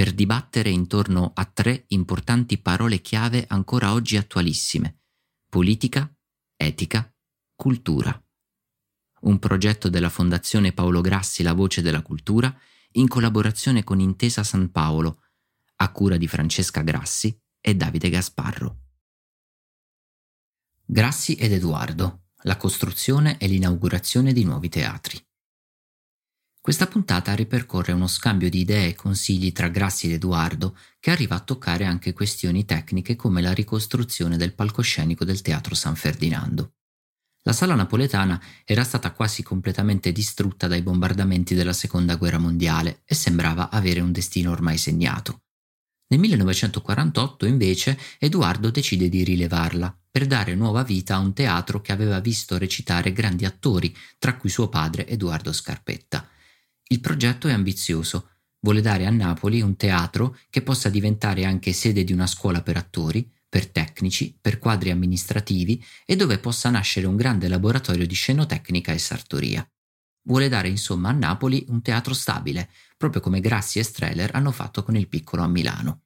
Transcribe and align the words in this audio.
per 0.00 0.14
dibattere 0.14 0.70
intorno 0.70 1.32
a 1.34 1.44
tre 1.44 1.84
importanti 1.88 2.56
parole 2.56 3.02
chiave 3.02 3.44
ancora 3.46 3.92
oggi 3.92 4.16
attualissime. 4.16 5.02
Politica, 5.46 6.10
etica, 6.56 7.14
cultura. 7.54 8.18
Un 9.24 9.38
progetto 9.38 9.90
della 9.90 10.08
Fondazione 10.08 10.72
Paolo 10.72 11.02
Grassi 11.02 11.42
La 11.42 11.52
Voce 11.52 11.82
della 11.82 12.00
Cultura 12.00 12.58
in 12.92 13.08
collaborazione 13.08 13.84
con 13.84 14.00
Intesa 14.00 14.42
San 14.42 14.70
Paolo, 14.70 15.20
a 15.76 15.92
cura 15.92 16.16
di 16.16 16.26
Francesca 16.26 16.80
Grassi 16.80 17.38
e 17.60 17.74
Davide 17.74 18.08
Gasparro. 18.08 18.78
Grassi 20.82 21.34
ed 21.34 21.52
Edoardo, 21.52 22.28
la 22.44 22.56
costruzione 22.56 23.36
e 23.36 23.46
l'inaugurazione 23.46 24.32
di 24.32 24.44
nuovi 24.44 24.70
teatri. 24.70 25.22
Questa 26.62 26.86
puntata 26.86 27.34
ripercorre 27.34 27.92
uno 27.92 28.06
scambio 28.06 28.50
di 28.50 28.60
idee 28.60 28.88
e 28.88 28.94
consigli 28.94 29.50
tra 29.50 29.68
Grassi 29.68 30.08
ed 30.08 30.12
Edoardo 30.12 30.76
che 30.98 31.10
arriva 31.10 31.34
a 31.36 31.40
toccare 31.40 31.86
anche 31.86 32.12
questioni 32.12 32.66
tecniche 32.66 33.16
come 33.16 33.40
la 33.40 33.54
ricostruzione 33.54 34.36
del 34.36 34.52
palcoscenico 34.52 35.24
del 35.24 35.40
Teatro 35.40 35.74
San 35.74 35.96
Ferdinando. 35.96 36.74
La 37.44 37.54
sala 37.54 37.74
napoletana 37.74 38.38
era 38.66 38.84
stata 38.84 39.12
quasi 39.12 39.42
completamente 39.42 40.12
distrutta 40.12 40.66
dai 40.66 40.82
bombardamenti 40.82 41.54
della 41.54 41.72
Seconda 41.72 42.16
Guerra 42.16 42.36
Mondiale 42.36 43.00
e 43.06 43.14
sembrava 43.14 43.70
avere 43.70 44.00
un 44.00 44.12
destino 44.12 44.50
ormai 44.50 44.76
segnato. 44.76 45.44
Nel 46.08 46.20
1948, 46.20 47.46
invece, 47.46 47.98
Edoardo 48.18 48.70
decide 48.70 49.08
di 49.08 49.24
rilevarla 49.24 49.98
per 50.10 50.26
dare 50.26 50.54
nuova 50.54 50.82
vita 50.82 51.14
a 51.14 51.20
un 51.20 51.32
teatro 51.32 51.80
che 51.80 51.92
aveva 51.92 52.20
visto 52.20 52.58
recitare 52.58 53.14
grandi 53.14 53.46
attori, 53.46 53.96
tra 54.18 54.36
cui 54.36 54.50
suo 54.50 54.68
padre 54.68 55.06
Edoardo 55.06 55.54
Scarpetta 55.54 56.28
il 56.92 57.00
progetto 57.00 57.46
è 57.46 57.52
ambizioso, 57.52 58.30
vuole 58.60 58.80
dare 58.80 59.06
a 59.06 59.10
Napoli 59.10 59.60
un 59.60 59.76
teatro 59.76 60.36
che 60.50 60.62
possa 60.62 60.88
diventare 60.88 61.44
anche 61.44 61.72
sede 61.72 62.02
di 62.02 62.12
una 62.12 62.26
scuola 62.26 62.62
per 62.62 62.76
attori, 62.76 63.30
per 63.48 63.68
tecnici, 63.68 64.36
per 64.40 64.58
quadri 64.58 64.90
amministrativi 64.90 65.82
e 66.04 66.16
dove 66.16 66.38
possa 66.38 66.68
nascere 66.68 67.06
un 67.06 67.14
grande 67.14 67.46
laboratorio 67.46 68.06
di 68.06 68.14
scenotecnica 68.14 68.92
e 68.92 68.98
sartoria. 68.98 69.68
Vuole 70.22 70.48
dare 70.48 70.68
insomma 70.68 71.10
a 71.10 71.12
Napoli 71.12 71.64
un 71.68 71.80
teatro 71.80 72.12
stabile, 72.12 72.70
proprio 72.96 73.22
come 73.22 73.40
Grassi 73.40 73.78
e 73.78 73.84
Streller 73.84 74.30
hanno 74.34 74.50
fatto 74.50 74.82
con 74.82 74.96
il 74.96 75.08
piccolo 75.08 75.42
a 75.42 75.48
Milano. 75.48 76.02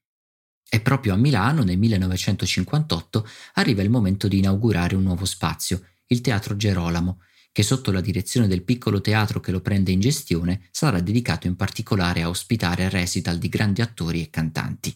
E 0.69 0.81
proprio 0.81 1.15
a 1.15 1.17
Milano, 1.17 1.62
nel 1.62 1.78
1958, 1.78 3.27
arriva 3.55 3.83
il 3.83 3.91
momento 3.91 4.28
di 4.28 4.39
inaugurare 4.39 4.97
un 4.97 5.03
nuovo 5.03 5.25
spazio, 5.25 5.83
il 6.09 6.21
Teatro 6.21 6.56
Gerolamo, 6.56 7.21
che 7.54 7.62
sotto 7.62 7.92
la 7.92 8.00
direzione 8.00 8.48
del 8.48 8.65
piccolo 8.65 9.00
teatro 9.00 9.38
che 9.38 9.53
lo 9.53 9.60
prende 9.60 9.92
in 9.92 10.00
gestione 10.00 10.66
sarà 10.72 10.98
dedicato 10.98 11.47
in 11.47 11.54
particolare 11.54 12.20
a 12.22 12.28
ospitare 12.28 12.88
recital 12.88 13.38
di 13.38 13.48
grandi 13.48 13.81
attori 13.81 14.20
e 14.20 14.28
cantanti. 14.28 14.92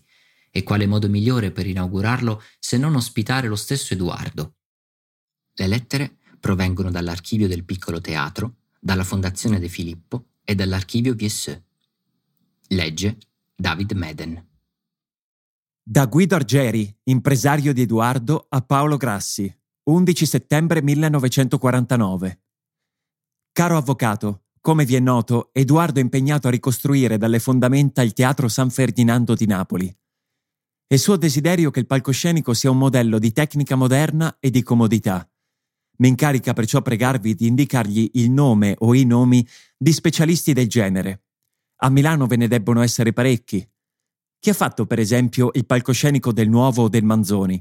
E 0.50 0.64
quale 0.64 0.88
modo 0.88 1.08
migliore 1.08 1.52
per 1.52 1.68
inaugurarlo 1.68 2.42
se 2.58 2.76
non 2.76 2.96
ospitare 2.96 3.46
lo 3.46 3.54
stesso 3.54 3.94
Edoardo? 3.94 4.56
Le 5.54 5.66
lettere 5.68 6.16
provengono 6.40 6.90
dall'archivio 6.90 7.46
del 7.46 7.64
piccolo 7.64 8.00
teatro, 8.00 8.56
dalla 8.80 9.04
Fondazione 9.04 9.60
De 9.60 9.68
Filippo 9.68 10.30
e 10.42 10.56
dall'archivio 10.56 11.14
Viesseux. 11.14 11.62
Legge 12.70 13.18
David 13.54 13.92
Meden. 13.92 14.46
Da 15.80 16.06
Guido 16.06 16.34
Argeri, 16.34 16.92
impresario 17.04 17.72
di 17.72 17.82
Edoardo, 17.82 18.46
a 18.48 18.60
Paolo 18.62 18.96
Grassi, 18.96 19.48
11 19.84 20.26
settembre 20.26 20.82
1949. 20.82 22.40
Caro 23.58 23.76
avvocato, 23.76 24.44
come 24.60 24.84
vi 24.84 24.94
è 24.94 25.00
noto, 25.00 25.50
Edoardo 25.52 25.98
è 25.98 26.02
impegnato 26.02 26.46
a 26.46 26.50
ricostruire 26.52 27.18
dalle 27.18 27.40
fondamenta 27.40 28.02
il 28.02 28.12
Teatro 28.12 28.46
San 28.46 28.70
Ferdinando 28.70 29.34
di 29.34 29.46
Napoli. 29.46 29.92
È 30.86 30.94
suo 30.94 31.16
desiderio 31.16 31.72
che 31.72 31.80
il 31.80 31.86
palcoscenico 31.88 32.54
sia 32.54 32.70
un 32.70 32.78
modello 32.78 33.18
di 33.18 33.32
tecnica 33.32 33.74
moderna 33.74 34.36
e 34.38 34.50
di 34.50 34.62
comodità. 34.62 35.28
Mi 35.96 36.06
incarica 36.06 36.52
perciò 36.52 36.82
pregarvi 36.82 37.34
di 37.34 37.48
indicargli 37.48 38.08
il 38.12 38.30
nome 38.30 38.76
o 38.78 38.94
i 38.94 39.04
nomi 39.04 39.44
di 39.76 39.92
specialisti 39.92 40.52
del 40.52 40.68
genere. 40.68 41.24
A 41.78 41.90
Milano 41.90 42.28
ve 42.28 42.36
ne 42.36 42.46
debbono 42.46 42.80
essere 42.80 43.12
parecchi. 43.12 43.68
Chi 44.38 44.50
ha 44.50 44.54
fatto, 44.54 44.86
per 44.86 45.00
esempio, 45.00 45.50
il 45.54 45.66
palcoscenico 45.66 46.32
del 46.32 46.48
Nuovo 46.48 46.84
o 46.84 46.88
del 46.88 47.02
Manzoni? 47.02 47.60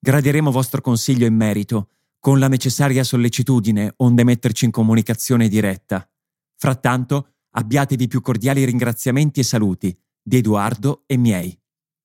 Gradiremo 0.00 0.50
vostro 0.50 0.82
consiglio 0.82 1.24
in 1.24 1.34
merito 1.34 1.92
con 2.20 2.38
la 2.38 2.48
necessaria 2.48 3.04
sollecitudine 3.04 3.94
onde 3.98 4.24
metterci 4.24 4.64
in 4.64 4.70
comunicazione 4.70 5.48
diretta. 5.48 6.08
Frattanto, 6.56 7.34
abbiatevi 7.50 8.08
più 8.08 8.20
cordiali 8.20 8.64
ringraziamenti 8.64 9.40
e 9.40 9.44
saluti 9.44 9.96
di 10.22 10.36
Edoardo 10.36 11.04
e 11.06 11.16
miei. 11.16 11.58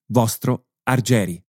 Vostro 0.07 0.67
Argeri. 0.83 1.43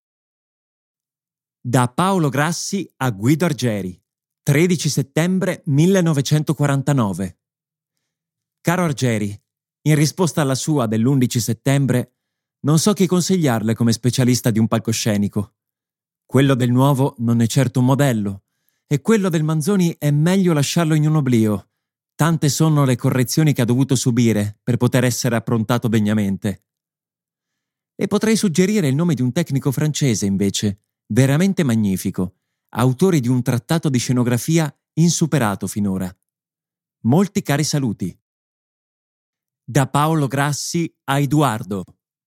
Da 1.59 1.88
Paolo 1.88 2.29
Grassi 2.29 2.90
a 2.97 3.09
Guido 3.12 3.46
Argeri, 3.46 4.01
13 4.44 4.90
settembre 4.90 5.62
1949. 5.66 7.40
Caro 8.62 8.84
Argeri, 8.84 9.41
in 9.84 9.95
risposta 9.95 10.41
alla 10.41 10.56
sua 10.56 10.88
dell'11 10.88 11.38
settembre, 11.38 12.16
non 12.62 12.80
so 12.80 12.94
chi 12.94 13.07
consigliarle 13.07 13.75
come 13.75 13.91
specialista 13.91 14.50
di 14.51 14.59
un 14.59 14.68
palcoscenico. 14.68 15.56
Quello 16.25 16.56
del 16.56 16.72
nuovo 16.72 17.16
non 17.19 17.41
è 17.41 17.47
certo 17.47 17.80
un 17.80 17.85
modello, 17.85 18.44
e 18.88 19.02
quello 19.02 19.30
del 19.30 19.44
Manzoni 19.44 19.96
è 19.98 20.12
meglio 20.12 20.54
lasciarlo 20.54 20.94
in 20.94 21.08
un 21.08 21.16
oblio. 21.16 21.70
Tante 22.16 22.50
sono 22.50 22.86
le 22.86 22.96
correzioni 22.96 23.54
che 23.54 23.62
ha 23.62 23.66
dovuto 23.66 23.96
subire 23.96 24.60
per 24.64 24.78
poter 24.78 25.04
essere 25.04 25.36
approntato 25.36 25.88
degnamente. 25.88 26.66
E 27.96 28.08
potrei 28.08 28.36
suggerire 28.36 28.88
il 28.88 28.96
nome 28.96 29.14
di 29.16 29.22
un 29.22 29.32
tecnico 29.32 29.72
francese, 29.72 30.26
invece, 30.26 30.84
veramente 31.08 31.64
magnifico, 31.64 32.38
autore 32.76 33.20
di 33.20 33.28
un 33.28 33.42
trattato 33.42 33.90
di 33.90 33.98
scenografia 33.98 34.74
insuperato 34.94 35.68
finora. 35.68 36.16
Molti 37.06 37.42
cari 37.42 37.64
saluti. 37.64 38.18
Da 39.66 39.88
Paolo 39.88 40.28
Grassi 40.28 40.94
a 41.06 41.20
Edoardo, 41.20 41.84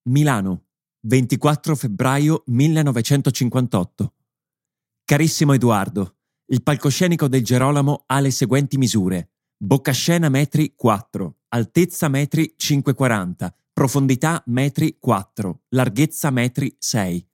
Milano, 0.09 0.67
24 1.01 1.77
febbraio 1.77 2.43
1958. 2.47 4.15
Carissimo 5.05 5.53
Edoardo, 5.53 6.16
il 6.49 6.63
palcoscenico 6.63 7.27
del 7.27 7.43
Gerolamo 7.43 8.05
ha 8.07 8.21
le 8.21 8.31
seguenti 8.31 8.79
misure. 8.79 9.31
Boccascena 9.57 10.29
metri 10.29 10.75
4, 10.77 11.39
altezza 11.49 12.09
metri 12.09 12.55
540, 12.57 13.53
profondità 13.73 14.43
metri 14.47 14.97
4, 14.99 15.63
larghezza 15.71 16.31
metri 16.31 16.75
6. 16.79 17.29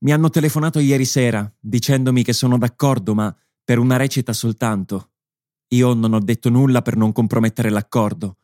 Mi 0.00 0.12
hanno 0.12 0.30
telefonato 0.30 0.78
ieri 0.78 1.04
sera 1.04 1.50
dicendomi 1.58 2.22
che 2.22 2.32
sono 2.32 2.58
d'accordo, 2.58 3.14
ma 3.14 3.34
per 3.64 3.78
una 3.78 3.96
recita 3.96 4.32
soltanto. 4.32 5.12
Io 5.68 5.94
non 5.94 6.12
ho 6.12 6.20
detto 6.20 6.50
nulla 6.50 6.82
per 6.82 6.96
non 6.96 7.10
compromettere 7.10 7.70
l'accordo. 7.70 8.36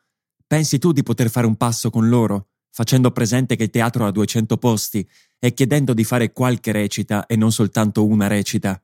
Pensi 0.47 0.79
tu 0.79 0.91
di 0.91 1.05
poter 1.05 1.31
fare 1.31 1.47
un 1.47 1.57
passo 1.57 1.91
con 1.91 2.09
loro, 2.09 2.49
facendo 2.71 3.13
presente 3.13 3.55
che 3.55 3.65
il 3.65 3.71
teatro 3.71 4.07
ha 4.07 4.11
200 4.11 4.57
posti 4.57 5.07
e 5.39 5.55
chiedendo 5.55 5.95
di 5.95 6.03
fare 6.03 6.33
qualche 6.33 6.73
recita 6.73 7.27
e 7.27 7.37
non 7.37 7.53
soltanto 7.53 8.05
una 8.05 8.27
recita? 8.27 8.83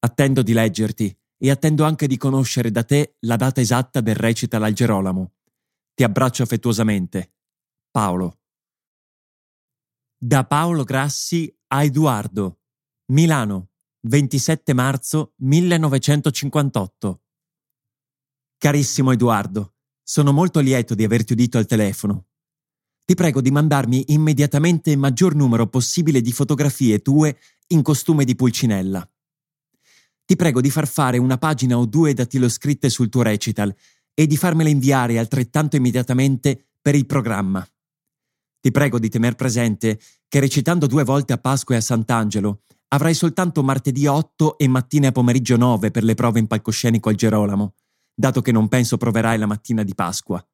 Attendo 0.00 0.42
di 0.42 0.52
leggerti 0.52 1.16
e 1.36 1.50
attendo 1.50 1.84
anche 1.84 2.06
di 2.06 2.16
conoscere 2.16 2.70
da 2.70 2.84
te 2.84 3.16
la 3.20 3.36
data 3.36 3.60
esatta 3.60 4.00
del 4.00 4.14
recital 4.14 4.62
al 4.62 4.72
Gerolamo. 4.72 5.32
Ti 5.94 6.04
abbraccio 6.04 6.42
affettuosamente. 6.42 7.34
Paolo. 7.90 8.40
Da 10.16 10.44
Paolo 10.44 10.84
Grassi 10.84 11.52
a 11.68 11.82
Edoardo, 11.84 12.60
Milano, 13.12 13.70
27 14.00 14.72
marzo 14.74 15.34
1958. 15.36 17.22
Carissimo 18.58 19.12
Edoardo, 19.12 19.74
sono 20.02 20.32
molto 20.32 20.60
lieto 20.60 20.94
di 20.94 21.04
averti 21.04 21.32
udito 21.32 21.58
al 21.58 21.66
telefono. 21.66 22.26
Ti 23.04 23.14
prego 23.14 23.40
di 23.40 23.50
mandarmi 23.50 24.04
immediatamente 24.08 24.90
il 24.90 24.98
maggior 24.98 25.34
numero 25.34 25.66
possibile 25.68 26.20
di 26.20 26.32
fotografie 26.32 27.00
tue 27.00 27.38
in 27.68 27.82
costume 27.82 28.24
di 28.24 28.34
pulcinella. 28.34 29.08
Ti 30.28 30.36
prego 30.36 30.60
di 30.60 30.68
far 30.68 30.86
fare 30.86 31.16
una 31.16 31.38
pagina 31.38 31.78
o 31.78 31.86
due 31.86 32.12
dattiloscritte 32.12 32.90
sul 32.90 33.08
tuo 33.08 33.22
recital 33.22 33.74
e 34.12 34.26
di 34.26 34.36
farmele 34.36 34.68
inviare 34.68 35.18
altrettanto 35.18 35.76
immediatamente 35.76 36.66
per 36.82 36.94
il 36.94 37.06
programma. 37.06 37.66
Ti 38.60 38.70
prego 38.70 38.98
di 38.98 39.08
tener 39.08 39.36
presente 39.36 39.98
che 40.28 40.38
recitando 40.38 40.86
due 40.86 41.02
volte 41.02 41.32
a 41.32 41.38
Pasqua 41.38 41.76
e 41.76 41.78
a 41.78 41.80
Sant'Angelo 41.80 42.60
avrai 42.88 43.14
soltanto 43.14 43.62
martedì 43.62 44.06
8 44.06 44.58
e 44.58 44.68
mattina 44.68 45.08
e 45.08 45.12
pomeriggio 45.12 45.56
9 45.56 45.90
per 45.90 46.04
le 46.04 46.12
prove 46.12 46.40
in 46.40 46.46
palcoscenico 46.46 47.08
al 47.08 47.14
Gerolamo, 47.14 47.72
dato 48.14 48.42
che 48.42 48.52
non 48.52 48.68
penso 48.68 48.98
proverai 48.98 49.38
la 49.38 49.46
mattina 49.46 49.82
di 49.82 49.94
Pasqua. 49.94 50.46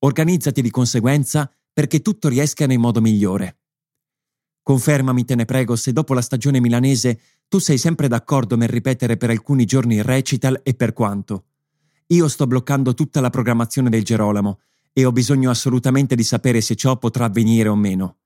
Organizzati 0.00 0.60
di 0.60 0.70
conseguenza 0.70 1.48
perché 1.72 2.02
tutto 2.02 2.26
riesca 2.26 2.66
nel 2.66 2.80
modo 2.80 3.00
migliore. 3.00 3.58
Confermami, 4.64 5.24
te 5.26 5.34
ne 5.36 5.44
prego, 5.44 5.76
se 5.76 5.92
dopo 5.92 6.14
la 6.14 6.22
stagione 6.22 6.58
milanese 6.58 7.20
tu 7.48 7.58
sei 7.58 7.78
sempre 7.78 8.08
d'accordo 8.08 8.56
nel 8.56 8.68
ripetere 8.68 9.16
per 9.16 9.30
alcuni 9.30 9.64
giorni 9.64 9.96
il 9.96 10.04
recital 10.04 10.60
e 10.62 10.74
per 10.74 10.92
quanto. 10.92 11.46
Io 12.08 12.28
sto 12.28 12.46
bloccando 12.46 12.94
tutta 12.94 13.20
la 13.20 13.30
programmazione 13.30 13.90
del 13.90 14.04
Gerolamo 14.04 14.60
e 14.92 15.04
ho 15.04 15.12
bisogno 15.12 15.50
assolutamente 15.50 16.14
di 16.14 16.22
sapere 16.22 16.60
se 16.60 16.74
ciò 16.76 16.98
potrà 16.98 17.24
avvenire 17.26 17.68
o 17.68 17.74
meno. 17.74 18.18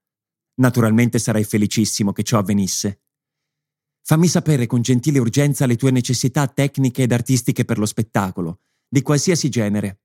Naturalmente 0.55 1.19
sarei 1.19 1.45
felicissimo 1.45 2.13
che 2.13 2.23
ciò 2.23 2.39
avvenisse. 2.39 3.03
Fammi 4.03 4.27
sapere 4.27 4.67
con 4.67 4.83
gentile 4.83 5.19
urgenza 5.19 5.67
le 5.67 5.77
tue 5.77 5.91
necessità 5.91 6.47
tecniche 6.47 7.03
ed 7.03 7.13
artistiche 7.13 7.65
per 7.65 7.79
lo 7.79 7.87
spettacolo, 7.87 8.61
di 8.89 9.03
qualsiasi 9.03 9.49
genere. 9.49 10.01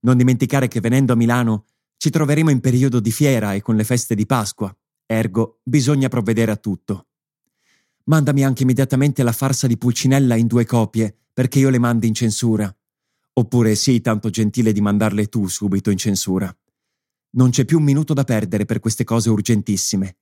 Non 0.00 0.16
dimenticare 0.16 0.68
che 0.68 0.80
venendo 0.80 1.12
a 1.12 1.16
Milano 1.16 1.66
ci 1.96 2.10
troveremo 2.10 2.50
in 2.50 2.60
periodo 2.60 3.00
di 3.00 3.10
fiera 3.10 3.54
e 3.54 3.62
con 3.62 3.76
le 3.76 3.84
feste 3.84 4.14
di 4.14 4.26
Pasqua, 4.26 4.76
ergo 5.06 5.60
bisogna 5.62 6.08
provvedere 6.08 6.50
a 6.50 6.56
tutto. 6.56 7.05
Mandami 8.08 8.44
anche 8.44 8.62
immediatamente 8.62 9.22
la 9.22 9.32
farsa 9.32 9.66
di 9.66 9.76
Pulcinella 9.76 10.36
in 10.36 10.46
due 10.46 10.64
copie, 10.64 11.14
perché 11.32 11.58
io 11.58 11.70
le 11.70 11.78
mandi 11.78 12.06
in 12.06 12.14
censura. 12.14 12.74
Oppure 13.34 13.74
sii 13.74 14.00
tanto 14.00 14.30
gentile 14.30 14.72
di 14.72 14.80
mandarle 14.80 15.26
tu 15.26 15.46
subito 15.48 15.90
in 15.90 15.98
censura. 15.98 16.56
Non 17.30 17.50
c'è 17.50 17.64
più 17.64 17.78
un 17.78 17.84
minuto 17.84 18.14
da 18.14 18.24
perdere 18.24 18.64
per 18.64 18.80
queste 18.80 19.04
cose 19.04 19.28
urgentissime. 19.28 20.18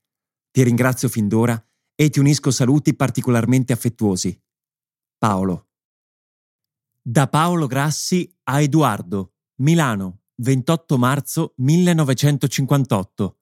Ti 0.50 0.62
ringrazio 0.62 1.08
fin 1.08 1.28
d'ora 1.28 1.62
e 1.94 2.08
ti 2.08 2.19
unisco 2.19 2.50
saluti 2.50 2.94
particolarmente 2.94 3.72
affettuosi. 3.72 4.36
Paolo. 5.19 5.69
Da 7.00 7.28
Paolo 7.28 7.66
Grassi 7.66 8.34
a 8.44 8.60
Edoardo, 8.60 9.34
Milano, 9.56 10.22
28 10.36 10.98
marzo 10.98 11.52
1958. 11.56 13.38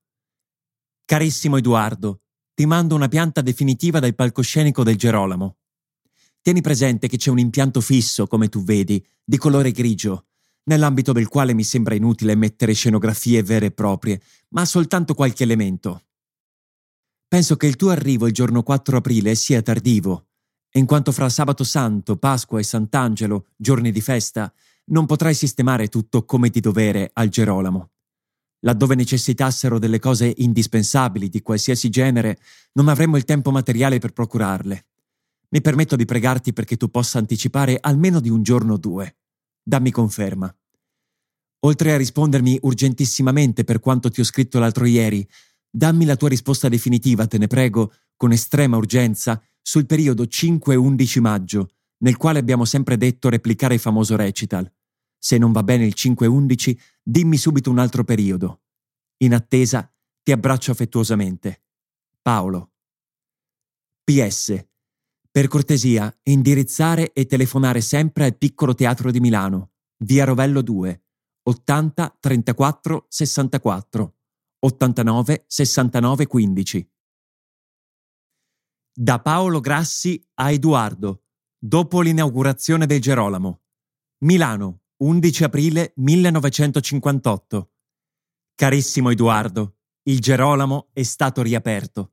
Carissimo 1.04 1.56
Edoardo, 1.56 2.21
ti 2.54 2.66
mando 2.66 2.94
una 2.94 3.08
pianta 3.08 3.40
definitiva 3.40 3.98
dal 3.98 4.14
palcoscenico 4.14 4.82
del 4.82 4.96
Gerolamo. 4.96 5.56
Tieni 6.42 6.60
presente 6.60 7.08
che 7.08 7.16
c'è 7.16 7.30
un 7.30 7.38
impianto 7.38 7.80
fisso, 7.80 8.26
come 8.26 8.48
tu 8.48 8.62
vedi, 8.62 9.04
di 9.24 9.36
colore 9.36 9.70
grigio, 9.70 10.26
nell'ambito 10.64 11.12
del 11.12 11.28
quale 11.28 11.54
mi 11.54 11.64
sembra 11.64 11.94
inutile 11.94 12.34
mettere 12.34 12.72
scenografie 12.72 13.42
vere 13.42 13.66
e 13.66 13.70
proprie, 13.70 14.20
ma 14.48 14.64
soltanto 14.64 15.14
qualche 15.14 15.44
elemento. 15.44 16.04
Penso 17.28 17.56
che 17.56 17.66
il 17.66 17.76
tuo 17.76 17.90
arrivo 17.90 18.26
il 18.26 18.32
giorno 18.32 18.62
4 18.62 18.96
aprile 18.96 19.34
sia 19.34 19.62
tardivo, 19.62 20.26
in 20.72 20.86
quanto 20.86 21.12
fra 21.12 21.28
sabato 21.28 21.64
santo, 21.64 22.16
Pasqua 22.16 22.58
e 22.58 22.62
Sant'Angelo, 22.62 23.46
giorni 23.56 23.90
di 23.92 24.00
festa, 24.00 24.52
non 24.86 25.06
potrai 25.06 25.34
sistemare 25.34 25.88
tutto 25.88 26.24
come 26.24 26.48
di 26.48 26.60
dovere 26.60 27.10
al 27.12 27.28
Gerolamo. 27.28 27.91
Laddove 28.64 28.94
necessitassero 28.94 29.78
delle 29.78 29.98
cose 29.98 30.32
indispensabili 30.36 31.28
di 31.28 31.42
qualsiasi 31.42 31.88
genere, 31.88 32.38
non 32.74 32.88
avremmo 32.88 33.16
il 33.16 33.24
tempo 33.24 33.50
materiale 33.50 33.98
per 33.98 34.12
procurarle. 34.12 34.86
Mi 35.48 35.60
permetto 35.60 35.96
di 35.96 36.04
pregarti 36.04 36.52
perché 36.52 36.76
tu 36.76 36.88
possa 36.88 37.18
anticipare 37.18 37.76
almeno 37.80 38.20
di 38.20 38.30
un 38.30 38.42
giorno 38.42 38.74
o 38.74 38.78
due. 38.78 39.16
Dammi 39.62 39.90
conferma. 39.90 40.54
Oltre 41.64 41.92
a 41.92 41.96
rispondermi 41.96 42.58
urgentissimamente 42.62 43.64
per 43.64 43.80
quanto 43.80 44.10
ti 44.10 44.20
ho 44.20 44.24
scritto 44.24 44.58
l'altro 44.58 44.84
ieri, 44.84 45.26
dammi 45.68 46.04
la 46.04 46.16
tua 46.16 46.28
risposta 46.28 46.68
definitiva, 46.68 47.26
te 47.26 47.38
ne 47.38 47.48
prego, 47.48 47.92
con 48.16 48.32
estrema 48.32 48.76
urgenza, 48.76 49.42
sul 49.60 49.86
periodo 49.86 50.24
5-11 50.24 51.20
maggio, 51.20 51.70
nel 51.98 52.16
quale 52.16 52.38
abbiamo 52.38 52.64
sempre 52.64 52.96
detto 52.96 53.28
replicare 53.28 53.74
il 53.74 53.80
famoso 53.80 54.16
recital. 54.16 54.70
Se 55.24 55.38
non 55.38 55.52
va 55.52 55.62
bene 55.62 55.86
il 55.86 55.94
5-11, 55.96 56.76
dimmi 57.00 57.36
subito 57.36 57.70
un 57.70 57.78
altro 57.78 58.02
periodo. 58.02 58.62
In 59.18 59.34
attesa, 59.34 59.88
ti 60.20 60.32
abbraccio 60.32 60.72
affettuosamente. 60.72 61.62
Paolo. 62.20 62.72
PS. 64.02 64.66
Per 65.30 65.46
cortesia, 65.46 66.12
indirizzare 66.24 67.12
e 67.12 67.26
telefonare 67.26 67.80
sempre 67.80 68.24
al 68.24 68.36
piccolo 68.36 68.74
teatro 68.74 69.12
di 69.12 69.20
Milano, 69.20 69.74
via 69.98 70.24
Rovello 70.24 70.60
2, 70.60 71.04
80 71.44 72.16
34 72.18 73.06
64, 73.08 74.16
89 74.58 75.44
69 75.46 76.26
15. 76.26 76.92
Da 78.92 79.20
Paolo 79.20 79.60
Grassi 79.60 80.20
a 80.34 80.50
Edoardo, 80.50 81.26
dopo 81.56 82.00
l'inaugurazione 82.00 82.86
del 82.86 83.00
Gerolamo. 83.00 83.62
Milano, 84.24 84.81
11 85.02 85.42
aprile 85.42 85.92
1958. 85.96 87.70
Carissimo 88.54 89.10
Edoardo, 89.10 89.78
il 90.04 90.20
Gerolamo 90.20 90.90
è 90.92 91.02
stato 91.02 91.42
riaperto. 91.42 92.12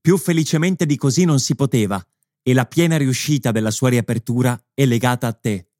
Più 0.00 0.16
felicemente 0.16 0.86
di 0.86 0.96
così 0.96 1.26
non 1.26 1.38
si 1.40 1.54
poteva 1.54 2.02
e 2.42 2.54
la 2.54 2.64
piena 2.64 2.96
riuscita 2.96 3.50
della 3.50 3.70
sua 3.70 3.90
riapertura 3.90 4.58
è 4.72 4.86
legata 4.86 5.26
a 5.26 5.34
te. 5.34 5.72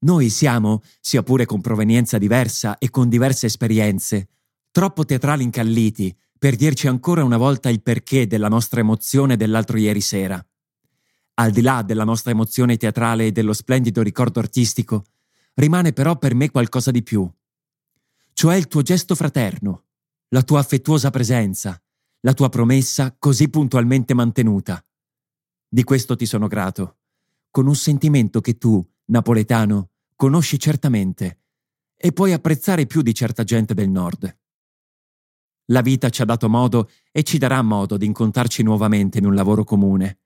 Noi 0.00 0.28
siamo, 0.28 0.82
sia 1.00 1.22
pure 1.22 1.46
con 1.46 1.62
provenienza 1.62 2.18
diversa 2.18 2.76
e 2.76 2.90
con 2.90 3.08
diverse 3.08 3.46
esperienze, 3.46 4.28
troppo 4.70 5.06
teatrali 5.06 5.44
incalliti 5.44 6.14
per 6.38 6.56
dirci 6.56 6.88
ancora 6.88 7.24
una 7.24 7.38
volta 7.38 7.70
il 7.70 7.80
perché 7.80 8.26
della 8.26 8.48
nostra 8.48 8.80
emozione 8.80 9.38
dell'altro 9.38 9.78
ieri 9.78 10.02
sera. 10.02 10.46
Al 11.38 11.52
di 11.52 11.62
là 11.62 11.80
della 11.80 12.04
nostra 12.04 12.32
emozione 12.32 12.76
teatrale 12.76 13.28
e 13.28 13.32
dello 13.32 13.54
splendido 13.54 14.02
ricordo 14.02 14.40
artistico, 14.40 15.04
rimane 15.56 15.92
però 15.92 16.16
per 16.16 16.34
me 16.34 16.50
qualcosa 16.50 16.90
di 16.90 17.02
più. 17.02 17.30
Cioè 18.32 18.56
il 18.56 18.68
tuo 18.68 18.82
gesto 18.82 19.14
fraterno, 19.14 19.84
la 20.28 20.42
tua 20.42 20.60
affettuosa 20.60 21.10
presenza, 21.10 21.80
la 22.20 22.34
tua 22.34 22.48
promessa 22.48 23.14
così 23.18 23.48
puntualmente 23.48 24.14
mantenuta. 24.14 24.84
Di 25.68 25.84
questo 25.84 26.16
ti 26.16 26.26
sono 26.26 26.46
grato, 26.46 26.98
con 27.50 27.66
un 27.66 27.76
sentimento 27.76 28.40
che 28.40 28.58
tu, 28.58 28.84
napoletano, 29.06 29.90
conosci 30.14 30.58
certamente 30.58 31.42
e 31.96 32.12
puoi 32.12 32.32
apprezzare 32.32 32.86
più 32.86 33.02
di 33.02 33.14
certa 33.14 33.42
gente 33.42 33.74
del 33.74 33.88
nord. 33.88 34.38
La 35.70 35.80
vita 35.80 36.10
ci 36.10 36.22
ha 36.22 36.24
dato 36.24 36.48
modo 36.48 36.90
e 37.10 37.22
ci 37.22 37.38
darà 37.38 37.60
modo 37.62 37.96
di 37.96 38.06
incontrarci 38.06 38.62
nuovamente 38.62 39.18
in 39.18 39.26
un 39.26 39.34
lavoro 39.34 39.64
comune. 39.64 40.20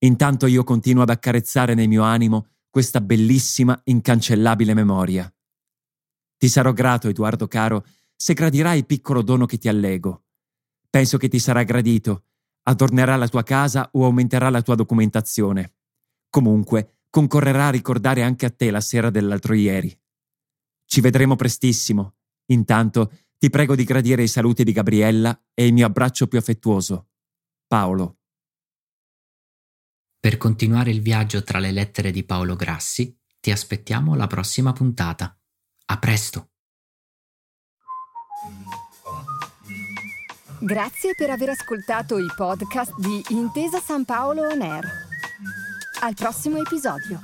Intanto 0.00 0.46
io 0.46 0.62
continuo 0.64 1.02
ad 1.02 1.10
accarezzare 1.10 1.74
nel 1.74 1.88
mio 1.88 2.02
animo 2.02 2.48
questa 2.70 3.00
bellissima, 3.00 3.78
incancellabile 3.84 4.72
memoria. 4.72 5.32
Ti 6.36 6.48
sarò 6.48 6.72
grato, 6.72 7.08
Edoardo 7.08 7.46
caro, 7.46 7.84
se 8.16 8.32
gradirai 8.32 8.78
il 8.78 8.86
piccolo 8.86 9.22
dono 9.22 9.44
che 9.44 9.58
ti 9.58 9.68
allego. 9.68 10.24
Penso 10.88 11.18
che 11.18 11.28
ti 11.28 11.38
sarà 11.38 11.62
gradito 11.64 12.24
adornerà 12.62 13.16
la 13.16 13.28
tua 13.28 13.42
casa 13.42 13.88
o 13.92 14.04
aumenterà 14.04 14.50
la 14.50 14.62
tua 14.62 14.74
documentazione. 14.74 15.74
Comunque, 16.28 17.00
concorrerà 17.10 17.68
a 17.68 17.70
ricordare 17.70 18.22
anche 18.22 18.46
a 18.46 18.50
te 18.50 18.70
la 18.70 18.80
sera 18.80 19.10
dell'altro 19.10 19.54
ieri. 19.54 19.96
Ci 20.84 21.00
vedremo 21.00 21.36
prestissimo. 21.36 22.16
Intanto, 22.46 23.12
ti 23.38 23.48
prego 23.50 23.74
di 23.74 23.84
gradire 23.84 24.22
i 24.22 24.28
saluti 24.28 24.64
di 24.64 24.72
Gabriella 24.72 25.38
e 25.54 25.66
il 25.66 25.72
mio 25.72 25.86
abbraccio 25.86 26.26
più 26.26 26.38
affettuoso. 26.38 27.08
Paolo. 27.66 28.19
Per 30.20 30.36
continuare 30.36 30.90
il 30.90 31.00
viaggio 31.00 31.42
tra 31.42 31.58
le 31.58 31.72
lettere 31.72 32.10
di 32.10 32.24
Paolo 32.24 32.54
Grassi, 32.54 33.18
ti 33.40 33.50
aspettiamo 33.50 34.12
alla 34.12 34.26
prossima 34.26 34.74
puntata. 34.74 35.34
A 35.86 35.98
presto! 35.98 36.50
Grazie 40.60 41.14
per 41.16 41.30
aver 41.30 41.48
ascoltato 41.48 42.18
i 42.18 42.30
podcast 42.36 42.92
di 42.98 43.24
Intesa 43.30 43.80
San 43.80 44.04
Paolo 44.04 44.42
On 44.42 44.60
Air. 44.60 44.86
Al 46.02 46.12
prossimo 46.12 46.58
episodio. 46.58 47.18